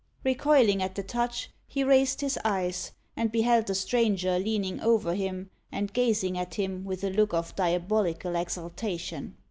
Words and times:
Recoiling 0.23 0.81
at 0.81 0.95
the 0.95 1.03
touch, 1.03 1.51
he 1.67 1.83
raised 1.83 2.21
his 2.21 2.39
eyes, 2.43 2.91
and 3.15 3.31
beheld 3.31 3.67
the 3.67 3.75
stranger 3.75 4.39
leaning 4.39 4.79
over 4.81 5.13
him, 5.13 5.51
and 5.71 5.93
gazing 5.93 6.39
at 6.39 6.55
him 6.55 6.83
with 6.85 7.03
a 7.03 7.11
look 7.11 7.35
of 7.35 7.55
diabolical 7.55 8.35
exultation. 8.35 9.37